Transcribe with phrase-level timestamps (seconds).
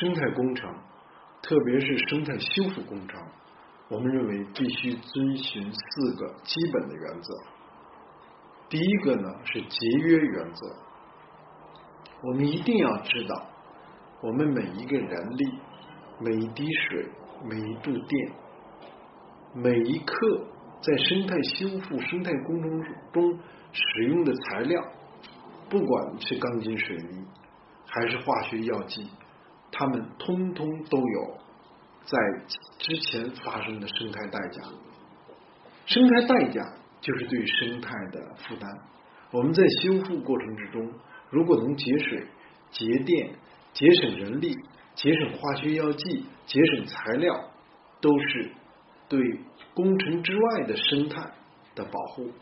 [0.00, 0.72] 生态工程，
[1.42, 3.20] 特别是生态修复工程，
[3.88, 7.34] 我们认为必须遵循四个基本的原则。
[8.68, 10.76] 第一个呢是节约原则，
[12.22, 13.46] 我们一定要知道，
[14.22, 15.44] 我们每一个人力、
[16.20, 17.08] 每一滴水、
[17.44, 18.32] 每一度电、
[19.54, 20.14] 每一克
[20.80, 23.38] 在生态修复、生态工程中
[23.72, 24.80] 使用的材料，
[25.68, 27.26] 不管是钢筋水泥
[27.86, 29.08] 还是化学药剂，
[29.78, 31.38] 它们通通都有
[32.04, 32.18] 在
[32.78, 34.62] 之前发生的生态代价，
[35.86, 36.60] 生态代价。
[37.00, 38.68] 就是对生态的负担。
[39.30, 40.92] 我们在修复过程之中，
[41.30, 42.26] 如果能节水、
[42.72, 43.30] 节电、
[43.72, 44.52] 节省人力、
[44.96, 47.32] 节省化学药剂、节省材料，
[48.00, 48.50] 都是
[49.08, 49.20] 对
[49.74, 51.22] 工程之外的生态
[51.76, 52.32] 的保护。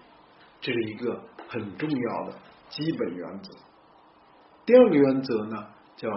[0.63, 2.39] 这是一个很重要的
[2.71, 3.53] 基本原则。
[4.65, 6.09] 第二个原则呢，叫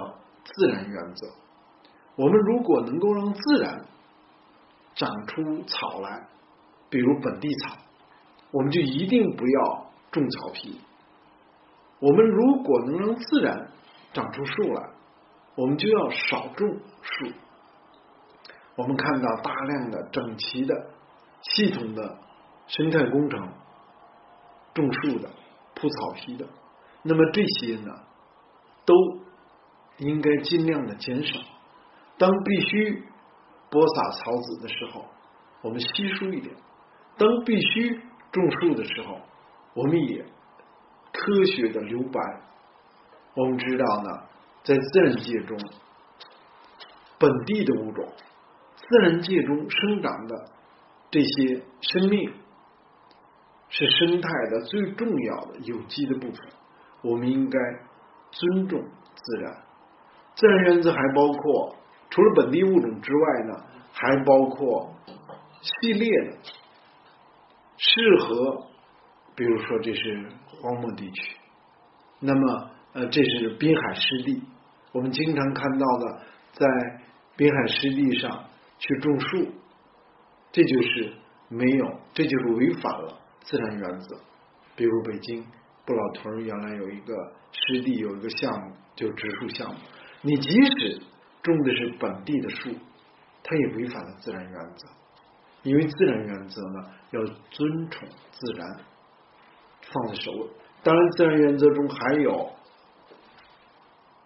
[0.43, 1.27] 自然原则。
[2.15, 3.85] 我们如果能够让自然
[4.95, 6.27] 长出草来，
[6.89, 7.77] 比如本地草。
[8.51, 10.81] 我们就一定不要种草皮。
[11.99, 13.69] 我们如果能让自然
[14.11, 14.89] 长出树来，
[15.55, 16.67] 我们就要少种
[17.01, 17.27] 树。
[18.75, 20.73] 我们看到大量的整齐的、
[21.41, 22.17] 系统的
[22.65, 23.49] 生态工程，
[24.73, 25.29] 种树的、
[25.75, 26.47] 铺草皮的，
[27.03, 27.93] 那么这些呢，
[28.85, 28.95] 都
[29.99, 31.39] 应该尽量的减少。
[32.17, 33.03] 当必须
[33.69, 35.05] 播撒草籽的时候，
[35.61, 36.53] 我们稀疏一点；
[37.17, 39.19] 当必须种树的时候，
[39.73, 40.25] 我们也
[41.13, 42.19] 科学的留白。
[43.35, 44.09] 我们知道呢，
[44.63, 45.57] 在自然界中，
[47.17, 48.05] 本地的物种，
[48.75, 50.35] 自然界中生长的
[51.11, 52.33] 这些生命，
[53.69, 56.49] 是生态的最重要的有机的部分。
[57.01, 57.59] 我们应该
[58.31, 58.83] 尊重
[59.15, 59.68] 自然。
[60.39, 61.75] 自然原则还包括，
[62.09, 64.95] 除了本地物种之外呢，还包括
[65.61, 66.37] 系列的。
[67.77, 68.67] 适合，
[69.35, 71.35] 比如说这是荒漠地区，
[72.21, 74.41] 那么呃这是滨海湿地，
[74.93, 76.21] 我们经常看到的
[76.53, 76.67] 在
[77.35, 78.45] 滨海湿地上
[78.77, 79.47] 去种树，
[80.53, 81.13] 这就是
[81.49, 84.17] 没有，这就是违反了自然原则。
[84.77, 85.45] 比如北京
[85.85, 87.13] 不老屯原来有一个
[87.51, 89.75] 湿地有一个项目，就植树项目，
[90.21, 91.01] 你即使
[91.41, 92.69] 种的是本地的树，
[93.43, 94.87] 它也违反了自然原则。
[95.63, 97.21] 因为自然原则呢，要
[97.51, 98.67] 尊崇自然，
[99.81, 100.47] 放在首位。
[100.83, 102.49] 当然，自然原则中还有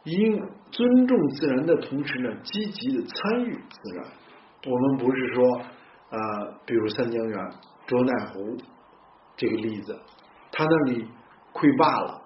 [0.04, 0.38] 应
[0.70, 4.06] 尊重自然的同时呢，积极的参与自然。
[4.66, 5.62] 我们不是说，
[6.12, 7.52] 呃，比如三江源
[7.88, 8.56] 卓乃湖
[9.36, 10.00] 这个例子，
[10.52, 11.08] 它那里
[11.52, 12.22] 溃坝了，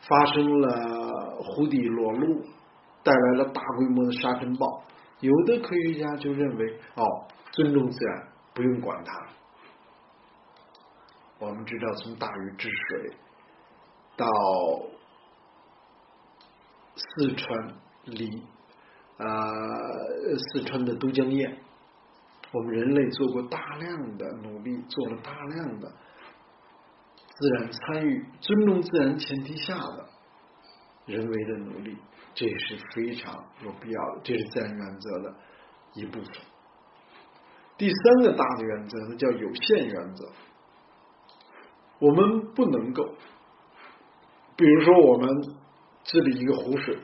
[0.00, 2.40] 发生了湖底裸露，
[3.08, 4.84] 带来了大规模的沙尘暴。
[5.20, 7.02] 有的科学家就认为，哦。
[7.50, 9.26] 尊重自然，不用管它。
[11.40, 13.16] 我们知道，从大禹治水
[14.16, 14.26] 到
[16.94, 17.74] 四川
[18.04, 18.44] 离
[19.16, 19.26] 啊，
[20.52, 21.58] 四川的都江堰，
[22.52, 25.90] 我们人类做过大量的努力，做了大量的
[27.30, 30.08] 自然参与、尊重自然前提下的
[31.06, 31.96] 人为的努力，
[32.38, 33.34] 这也是非常
[33.64, 34.20] 有必要的。
[34.22, 35.34] 这是自然原则的
[35.94, 36.32] 一部分。
[37.76, 40.28] 第三个大的原则呢，叫有限原则。
[41.98, 43.02] 我们不能够，
[44.56, 45.28] 比如说我们
[46.04, 46.96] 治理一个湖水，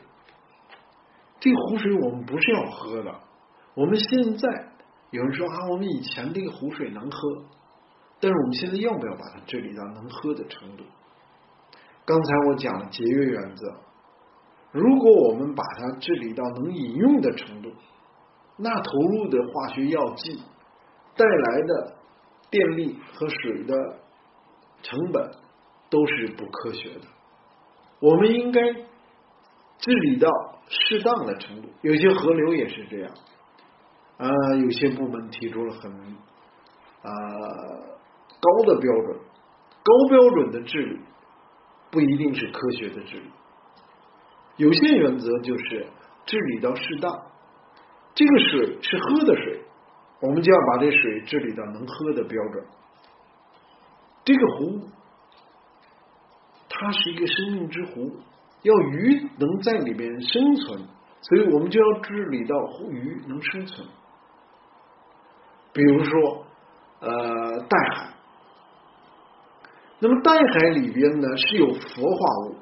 [1.41, 3.21] 这个湖水我们不是要喝的。
[3.75, 4.49] 我们现在
[5.11, 7.45] 有人说啊，我们以前这个湖水能喝，
[8.21, 10.85] 但是我们现在要不要把它治理到能喝的程度？
[12.05, 13.77] 刚才我讲了节约原则，
[14.75, 17.71] 如果我们把它治理到能饮用的程度，
[18.59, 20.43] 那投入的化学药剂。
[21.17, 21.97] 带来的
[22.51, 23.73] 电力和水的
[24.83, 25.31] 成本
[25.89, 27.03] 都是不科学的。
[28.01, 28.61] 我们应该
[29.79, 30.29] 治理到
[30.69, 31.69] 适当的程度。
[31.83, 33.15] 有些河流也是这样。
[34.17, 35.93] 啊，有些部门提出了很
[37.03, 37.13] 啊
[38.41, 39.21] 高的标准，
[39.85, 41.01] 高标准的治理
[41.93, 43.31] 不一定是科学的治理。
[44.57, 45.87] 有限原则就是
[46.27, 47.13] 治理到适当。
[48.15, 49.61] 这个水是喝的水。
[50.21, 52.65] 我们就要把这水治理到能喝的标准。
[54.25, 54.81] 这个湖，
[56.71, 58.11] 它是一个生命之湖，
[58.63, 60.81] 要鱼能在里面生存，
[61.21, 62.57] 所以我们就要治理到
[62.91, 63.87] 鱼能生存。
[65.75, 66.47] 比如说，
[67.01, 68.15] 呃，带海，
[69.99, 72.57] 那么带海里边呢是有氟化物，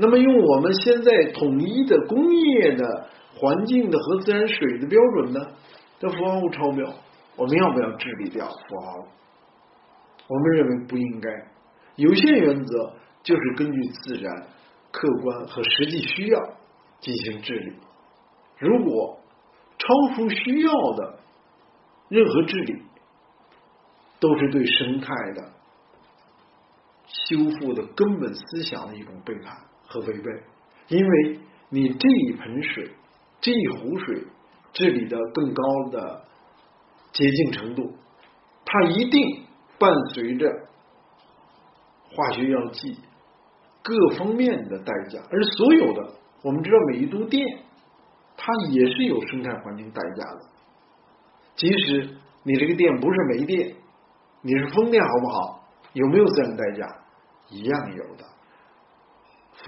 [0.00, 5.40] 那么用我们现在统一的工业的环境的和自然水的标准呢？
[5.98, 6.88] 的符号物超标，
[7.34, 9.06] 我们要不要治理掉符号物？
[10.28, 11.28] 我们认为不应该。
[11.96, 12.92] 有限原则
[13.24, 14.46] 就是根据自然、
[14.92, 16.40] 客观和实际需要
[17.00, 17.72] 进行治理。
[18.58, 19.18] 如果
[19.78, 21.18] 超出需要的
[22.08, 22.82] 任何治理，
[24.20, 25.52] 都是对生态的
[27.06, 29.56] 修复的根本思想的一种背叛
[29.88, 30.30] 和违背。
[30.88, 31.40] 因为
[31.70, 32.90] 你这一盆水、
[33.40, 34.22] 这一壶水
[34.72, 36.24] 治理的更高的
[37.12, 37.94] 洁净程度，
[38.64, 39.44] 它一定
[39.78, 40.48] 伴随着
[42.10, 42.98] 化学药剂
[43.82, 45.20] 各方面的代价。
[45.30, 47.44] 而所有的，我们知道每一度电，
[48.36, 50.40] 它也是有生态环境代价的。
[51.56, 53.74] 即使你这个电不是煤电，
[54.42, 55.68] 你是风电，好不好？
[55.94, 56.86] 有没有自然代价？
[57.50, 58.24] 一样有的。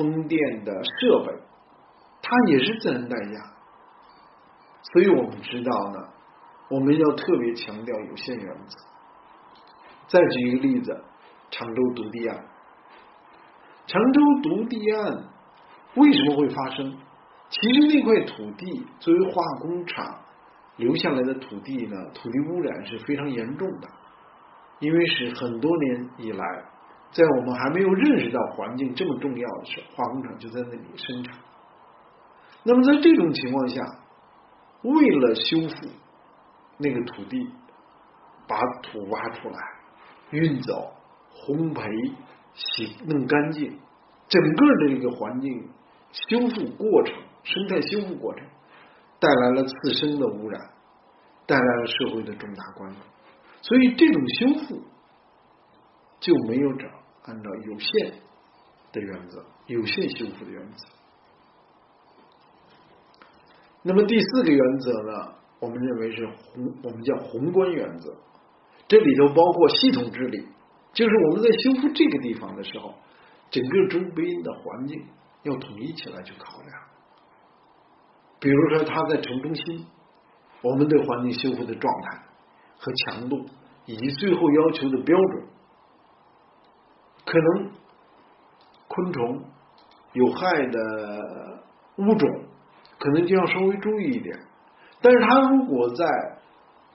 [0.01, 1.33] 风电的设备，
[2.23, 3.53] 它也是自然代价，
[4.95, 6.09] 所以我们知道呢，
[6.71, 8.79] 我们要特别强调有限原则。
[10.09, 11.05] 再举一个例子，
[11.51, 12.45] 常州毒地案。
[13.87, 15.25] 常州毒地案
[15.97, 16.97] 为什么会发生？
[17.51, 20.19] 其实那块土地作为化工厂
[20.77, 23.89] 留下来的土地呢，土地污染是非常严重的，
[24.79, 26.45] 因为是很多年以来。
[27.13, 31.37] 在我们还没有认识到环境这么重要的时候，化工厂就在那里生产。
[32.63, 33.83] 那么在这种情况下，
[34.83, 35.89] 为了修复
[36.79, 37.49] 那个土地，
[38.47, 39.59] 把土挖出来、
[40.31, 40.93] 运走、
[41.33, 42.13] 烘焙、
[42.55, 43.79] 洗弄干净，
[44.29, 45.69] 整个的这个环境
[46.13, 48.47] 修复过程、生态修复过程，
[49.19, 50.61] 带来了自身的污染，
[51.47, 52.99] 带来了社会的重大关注。
[53.63, 54.83] 所以这种修复
[56.21, 57.00] 就没有找。
[57.27, 58.13] 按照有限
[58.93, 60.87] 的原则，有限修复的原则。
[63.83, 65.35] 那么第四个原则呢？
[65.59, 68.15] 我们认为是宏，我们叫宏观原则。
[68.89, 70.47] 这里头包括系统治理，
[70.93, 72.95] 就是我们在修复这个地方的时候，
[73.51, 75.07] 整个周边的环境
[75.43, 76.71] 要统一起来去考量。
[78.41, 79.87] 比如说，它在城中心，
[80.63, 82.23] 我们对环境修复的状态
[82.79, 83.47] 和强度，
[83.85, 85.47] 以及最后要求的标准。
[87.31, 87.71] 可能
[88.89, 89.41] 昆虫
[90.15, 91.63] 有害的
[91.99, 92.29] 物种，
[92.99, 94.37] 可能就要稍微注意一点。
[95.01, 96.05] 但是，它如果在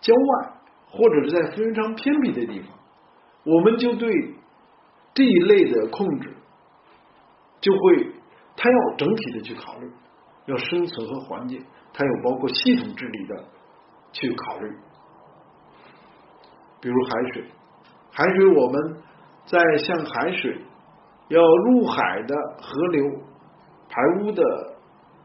[0.01, 0.51] 郊外
[0.89, 2.69] 或者是在非常偏僻的地方，
[3.45, 4.35] 我们就对
[5.13, 6.35] 这一类的控制
[7.61, 8.11] 就会，
[8.57, 9.89] 它要整体的去考虑，
[10.47, 13.45] 要生存和环境，它有包括系统治理的
[14.11, 14.69] 去考虑。
[16.81, 17.45] 比如海水，
[18.11, 18.97] 海水我们。
[19.45, 20.61] 在向海水
[21.27, 23.03] 要入海的河流
[23.89, 24.43] 排污的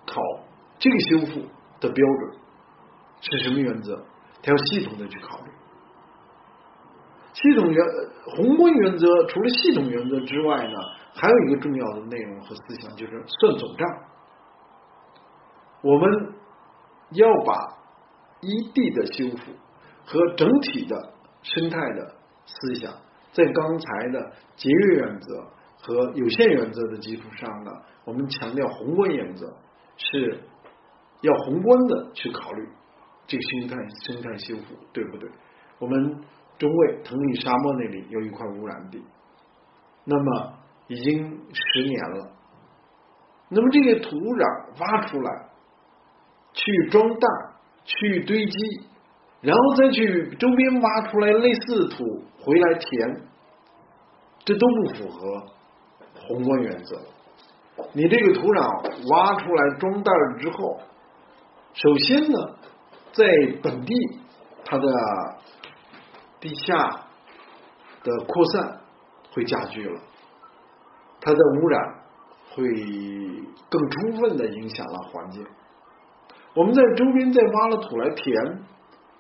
[0.07, 0.21] 考
[0.79, 1.41] 这个修复
[1.81, 2.41] 的标准
[3.21, 4.03] 是什么原则？
[4.43, 5.51] 它要系统的去考虑。
[7.33, 7.87] 系统原
[8.27, 10.79] 宏观原则除了系统原则之外呢，
[11.15, 13.89] 还有一个重要的内容和思想就是算总账。
[15.83, 16.35] 我们
[17.13, 17.79] 要把
[18.41, 19.53] 一地的修复
[20.05, 22.15] 和整体的生态的
[22.47, 22.93] 思想。
[23.33, 25.47] 在刚才的节约原则
[25.81, 27.71] 和有限原则的基础上呢，
[28.05, 29.57] 我们强调宏观原则
[29.97, 30.41] 是
[31.23, 32.69] 要宏观的去考虑
[33.27, 35.31] 这个生态生态修复对不对？
[35.79, 36.21] 我们
[36.59, 39.03] 中卫腾里沙漠那里有一块污染地，
[40.05, 40.53] 那么
[40.89, 42.33] 已经十年了，
[43.49, 45.49] 那么这些土壤挖出来
[46.53, 47.29] 去装袋
[47.85, 48.90] 去堆积。
[49.43, 52.05] 然后再去周边挖出来类似土
[52.43, 53.23] 回来填，
[54.45, 55.47] 这都不符合
[56.15, 57.01] 宏观原则。
[57.95, 60.79] 你这个土壤挖出来装袋之后，
[61.73, 62.39] 首先呢，
[63.13, 63.25] 在
[63.63, 63.95] 本地
[64.63, 64.87] 它的
[66.39, 66.77] 地下
[68.05, 68.81] 的扩散
[69.33, 70.01] 会加剧了，
[71.19, 71.95] 它的污染
[72.51, 72.69] 会
[73.71, 75.47] 更充分的影响了环境。
[76.55, 78.65] 我们在周边再挖了土来填。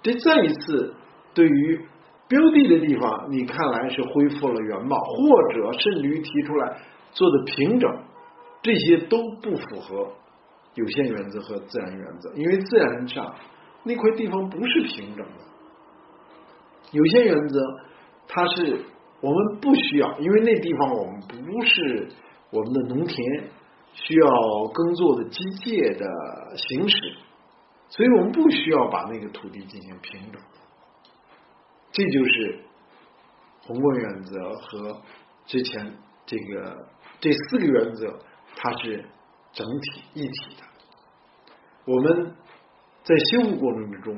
[0.02, 0.94] 这再一次，
[1.34, 1.80] 对于
[2.28, 6.78] 标的的地方，你看来是恢复了原貌，或者甚至于提出来
[7.12, 7.90] 做的平整，
[8.62, 10.08] 这些都不符合
[10.74, 13.34] 有限原则和自然原则，因为自然上
[13.84, 15.32] 那块地方不是平整的。
[16.92, 17.60] 有限原则，
[18.26, 18.80] 它是
[19.20, 22.08] 我们不需要，因为那地方我们不是
[22.50, 23.16] 我们的农田
[23.92, 24.28] 需要
[24.72, 26.06] 耕作的机械的
[26.56, 26.96] 行驶。
[27.90, 30.40] 所以我们不需要把那个土地进行平整，
[31.92, 32.64] 这就是
[33.62, 35.02] 宏观原则和
[35.44, 35.92] 之前
[36.24, 36.88] 这个
[37.20, 38.18] 这四个原则，
[38.56, 39.04] 它是
[39.52, 40.62] 整体一体的。
[41.84, 42.32] 我们
[43.02, 44.16] 在修复过程之中，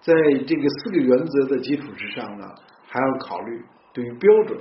[0.00, 0.12] 在
[0.46, 2.44] 这个四个原则的基础之上呢，
[2.88, 4.60] 还要考虑对于标准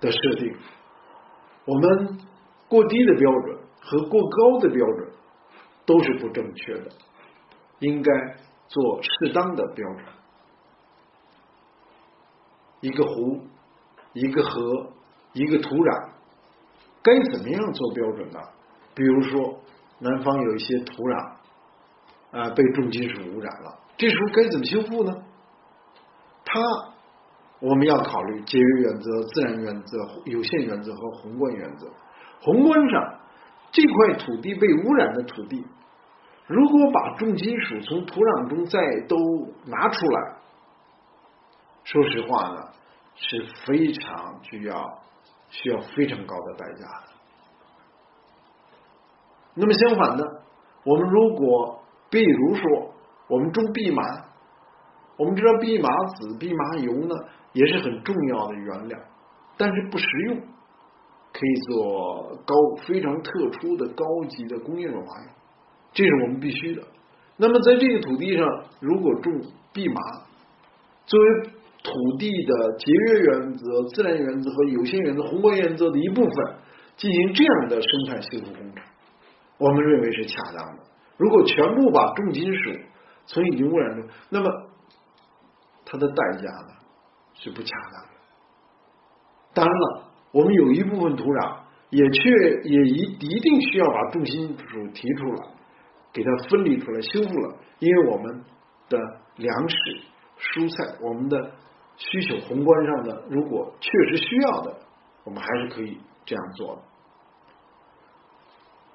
[0.00, 0.56] 的设定。
[1.66, 2.18] 我们
[2.68, 5.10] 过低的标准和过高的标准
[5.86, 6.90] 都是不正确的，
[7.80, 8.12] 应该
[8.68, 10.04] 做适当的标准。
[12.80, 13.40] 一个湖，
[14.12, 14.92] 一个河，
[15.32, 16.10] 一个土壤，
[17.02, 18.38] 该怎么样做标准呢？
[18.94, 19.60] 比如说，
[19.98, 21.36] 南方有一些土壤
[22.30, 25.12] 啊被重金属污染了，这时候该怎么修复呢？
[26.44, 26.60] 它
[27.60, 31.88] 我们要考虑节约原则、自然原则、有限原则和宏观原则。
[32.42, 33.20] 宏观上，
[33.74, 35.66] 这块土地被污染的土地，
[36.46, 38.78] 如果把重金属从土壤中再
[39.08, 39.16] 都
[39.66, 40.36] 拿出来。
[41.82, 42.68] 说实话呢，
[43.16, 45.02] 是非常需要
[45.48, 47.08] 需要非常高的代价的。
[49.54, 50.24] 那么相反的，
[50.84, 52.94] 我们如果比如说
[53.26, 54.02] 我们种蓖麻，
[55.16, 57.14] 我们知道蓖麻籽、蓖麻油呢
[57.52, 58.98] 也是很重要的原料，
[59.56, 60.40] 但是不实用，
[61.34, 62.54] 可以做高
[62.86, 65.30] 非常特殊的高级的工业润滑油，
[65.92, 66.82] 这是我们必须的。
[67.36, 68.46] 那么在这个土地上，
[68.80, 69.32] 如果种
[69.72, 70.00] 蓖麻，
[71.06, 71.50] 作为
[71.82, 76.56] 土地的节约原则、自然原则和有限原则、宏观原则的一部分，
[76.96, 78.84] 进行这样的生态修复工程，
[79.58, 80.84] 我们认为是恰当的。
[81.16, 82.70] 如果全部把重金属
[83.26, 84.48] 从已经污染中，那么
[85.84, 86.68] 它的代价呢
[87.34, 88.10] 是不恰当的。
[89.52, 91.56] 当然了，我们有一部分土壤
[91.88, 92.20] 也确
[92.68, 95.46] 也一一定需要把重金属提出来，
[96.12, 98.42] 给它分离出来修复了，因为我们
[98.90, 98.98] 的
[99.36, 99.76] 粮食、
[100.38, 101.52] 蔬菜，我们的。
[101.96, 104.74] 需求宏观上的，如果确实需要的，
[105.24, 106.82] 我们还是可以这样做的。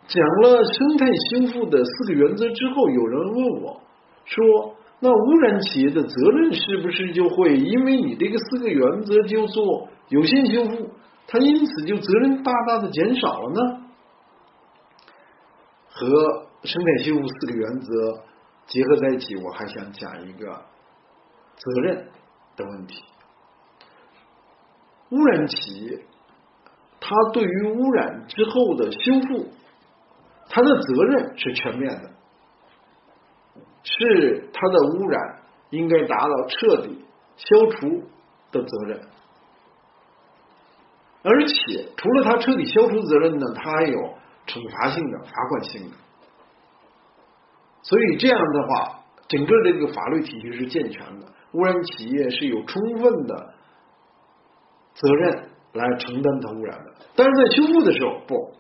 [0.06, 3.82] 讲了生态修复的四个原则之后，有人问我
[4.26, 10.90] 说：“那污染企业的责任是不是就会因为你这个四个原则就做有限修复，
[11.30, 13.86] 它因此就责任大大的减少了呢？”
[15.88, 18.24] 和生态修复四个原则
[18.68, 20.66] 结合在一起，我还想讲一个
[21.56, 22.08] 责任。
[22.60, 23.06] 的问题，
[25.12, 26.04] 污染企业，
[27.00, 29.48] 它对于污染之后的修复，
[30.50, 32.12] 它的责任是全面的，
[33.84, 37.06] 是它的污染应该达到彻底
[37.38, 38.04] 消除
[38.52, 39.00] 的责任，
[41.22, 43.98] 而且除了它彻底消除责任呢，它还有
[44.48, 45.98] 惩罚性的、罚款性的，
[47.82, 51.28] 所以这样的话，整个这个法律体系是健全的。
[51.54, 53.54] 污染企业是有充分的
[54.94, 58.54] 责任来承担它污染的，但是在修复的时候，不，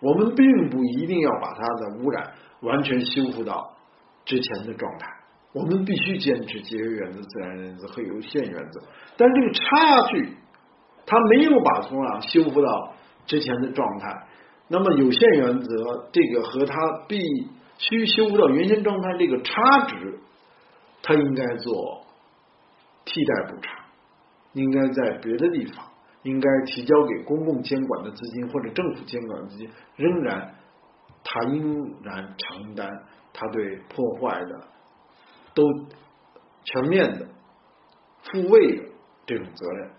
[0.00, 3.74] 我们并不一定要把它的污染完全修复到
[4.24, 5.08] 之前的状态，
[5.54, 8.80] 我们必须坚持节约原则、自然原则和有限原则。
[9.16, 10.36] 但是这个差距，
[11.08, 12.92] 它没有把土壤修复到
[13.26, 14.26] 之前的状态，
[14.68, 16.76] 那么有限原则这个和它
[17.08, 17.18] 必
[17.78, 20.20] 须修复到原先状态这个差值，
[21.02, 22.04] 它应该做。
[23.10, 23.74] 替代补偿
[24.52, 25.82] 应该在别的地方，
[26.24, 30.54] 应该提交给公共监管的资金或者政府监管的资金，仍然
[31.24, 32.86] 他应然承担
[33.32, 34.60] 他对破坏的
[35.54, 35.64] 都
[36.64, 37.26] 全面的
[38.24, 38.82] 复位的
[39.24, 39.90] 这种责任。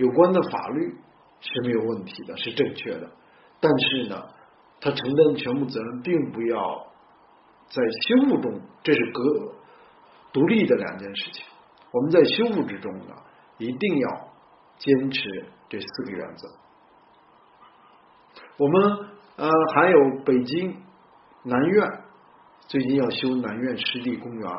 [0.00, 0.94] 有关的法律
[1.40, 3.10] 是没有问题的，是正确的，
[3.60, 4.16] 但是呢，
[4.80, 6.86] 他承担全部责任，并不要
[7.68, 9.22] 在修复中，这是隔
[10.32, 11.44] 独立的两件事情。
[11.92, 13.14] 我们在修复之中呢，
[13.58, 14.08] 一定要
[14.78, 15.20] 坚持
[15.68, 16.48] 这四个原则。
[18.56, 20.76] 我们呃还有北京
[21.42, 21.90] 南苑
[22.68, 24.50] 最近要修南苑湿地公园，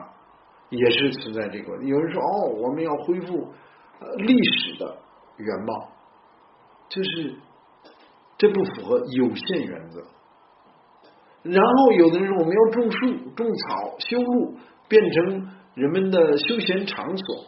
[0.69, 1.87] 也是存在这个问题。
[1.87, 3.51] 有人说哦，我们要恢复
[3.99, 4.97] 呃历史的
[5.37, 5.89] 原貌，
[6.89, 7.35] 就是
[8.37, 10.03] 这不符合有限原则。
[11.43, 14.57] 然后有的人说我们要种树、种草、修路，
[14.87, 15.51] 变成。
[15.73, 17.45] 人们的休闲场所，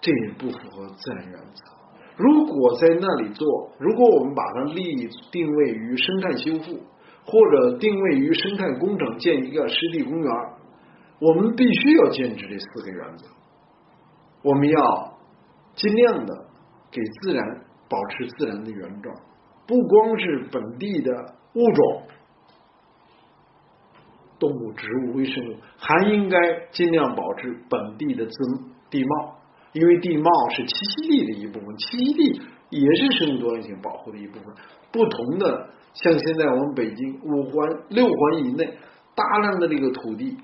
[0.00, 1.64] 这也不符合自然原则。
[2.16, 6.76] 如果在那里做，如果我们把它立定位于生态修复，
[7.24, 10.32] 或者定位于生态工程，建一个湿地公园，
[11.20, 13.26] 我们必须要坚持这四个原则。
[14.42, 15.13] 我们要
[15.74, 16.34] 尽量的
[16.90, 17.44] 给自然
[17.88, 19.14] 保持自然的原状，
[19.66, 21.12] 不光是本地的
[21.54, 22.02] 物种。
[24.36, 26.36] 动物、植物、微生物还应该
[26.70, 28.34] 尽量保持本地的自
[28.90, 29.36] 地貌，
[29.72, 34.54] 因为地貌是栖息地的一部分，栖息地也是生物多样性保护的一部分。
[34.92, 38.76] 不同的像现在我们北京五环、六环以内
[39.14, 40.36] 大量的这个土地，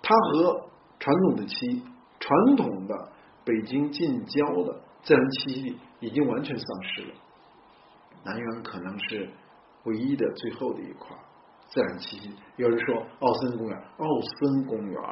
[0.00, 1.82] 它和传统的栖
[2.20, 2.94] 传统的
[3.44, 7.14] 北京近郊的自然栖息地已经完全丧失了。
[8.24, 9.28] 南园可能是
[9.84, 11.16] 唯一的最后的一块
[11.68, 12.32] 自然栖息。
[12.56, 15.02] 有人说奥森公园，奥森公园，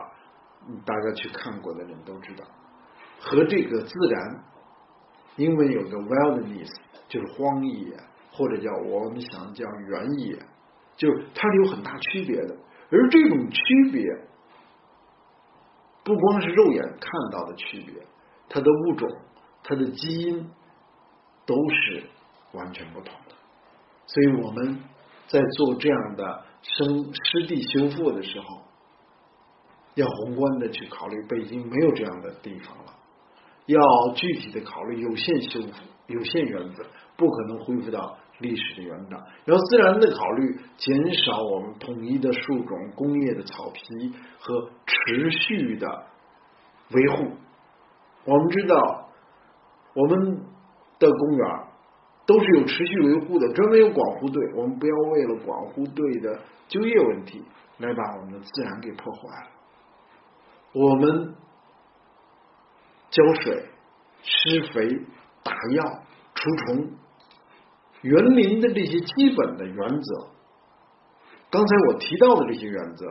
[0.85, 2.45] 大家去看过的人都知道，
[3.19, 4.45] 和这个自然，
[5.37, 6.71] 英文有个 wilderness，
[7.09, 7.97] 就是荒野，
[8.31, 10.39] 或者叫我们想叫原野，
[10.97, 12.57] 就它是有很大区别的。
[12.93, 14.05] 而这种区别，
[16.05, 17.95] 不光是肉眼看到的区别，
[18.50, 19.09] 它的物种、
[19.62, 20.50] 它的基因
[21.47, 22.04] 都是。
[22.52, 23.35] 完全不同的，
[24.07, 24.80] 所以我们
[25.28, 28.62] 在做这样的生湿地修复的时候，
[29.95, 31.14] 要宏观的去考虑。
[31.28, 32.92] 北京没有这样的地方了，
[33.66, 33.80] 要
[34.16, 35.69] 具体的考虑有限修复、
[36.09, 36.83] 有限原则，
[37.16, 39.25] 不可能恢复到历史的原档。
[39.45, 45.87] 要自然的考虑，减少我们统一的树种、工业的草皮和持续的
[46.90, 47.30] 维护。
[48.25, 49.09] 我们知道，
[49.95, 50.45] 我们
[50.99, 51.71] 的公园。
[52.27, 54.41] 都是有持续维护的，专门有管护队。
[54.55, 57.45] 我们不要为了管护队的就业问题
[57.79, 59.50] 来把我们的自然给破坏了。
[60.73, 61.35] 我们
[63.11, 63.65] 浇水、
[64.23, 65.05] 施肥、
[65.43, 65.85] 打药、
[66.33, 66.93] 除虫、
[68.03, 70.27] 园林的这些基本的原则，
[71.50, 73.07] 刚才我提到的这些原则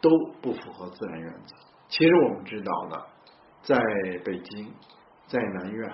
[0.00, 0.08] 都
[0.40, 1.54] 不符合自然原则。
[1.88, 2.96] 其实我们知道呢，
[3.62, 3.78] 在
[4.24, 4.72] 北京，
[5.26, 5.92] 在南苑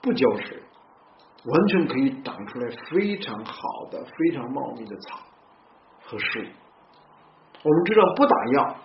[0.00, 0.62] 不浇水。
[1.44, 5.18] 完全可以长出来非常好的、非常茂密的草
[6.04, 6.38] 和树。
[7.64, 8.76] 我们知道，不打药、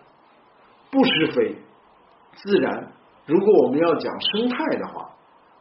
[0.89, 1.55] 不施肥，
[2.33, 2.91] 自然。
[3.27, 5.07] 如果我们要讲生态的话，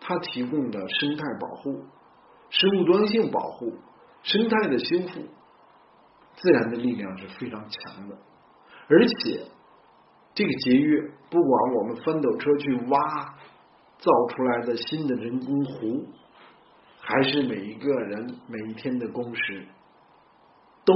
[0.01, 1.85] 它提供的生态保护、
[2.49, 3.75] 生物多样性保护、
[4.23, 5.21] 生态的修复，
[6.37, 8.17] 自然的力量是非常强的。
[8.89, 9.45] 而且，
[10.37, 12.99] 这个节约，不管我们翻斗车去挖
[13.97, 16.07] 造出来的新的人工湖。
[17.09, 19.65] 还是每一个人每一天的工时
[20.85, 20.93] 都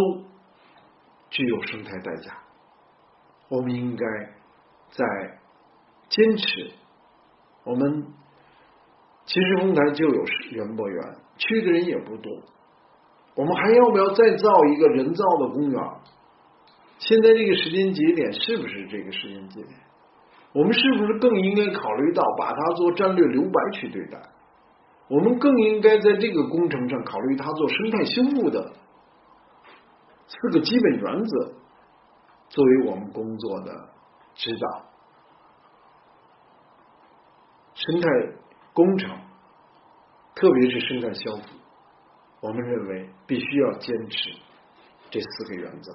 [1.30, 2.36] 具有生态代价。
[3.48, 4.04] 我们应该
[4.90, 5.04] 在
[6.08, 6.72] 坚持。
[7.64, 8.06] 我们
[9.24, 12.42] 其实丰台就有园博园，去的人也不多。
[13.36, 15.82] 我们还要不要再造一个人造的公园？
[17.00, 19.74] 现在这个时间节点是不是这个时间节点？
[20.52, 24.20] 我们是不是更应该考虑到把它做战略留白去对待？
[25.08, 28.72] 我们更应该在这个工程上考虑它做生态修复的
[30.26, 31.52] 四个基本原则，
[32.48, 33.88] 作为我们工作的
[34.34, 34.84] 指导。
[37.74, 38.08] 生态
[38.74, 39.16] 工程，
[40.34, 41.42] 特别是生态修复，
[42.42, 44.30] 我们认为必须要坚持
[45.10, 45.92] 这四个原则。